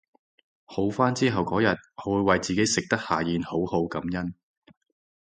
[0.65, 4.33] 好返之後嗰日我會為自己食得下嚥好好感恩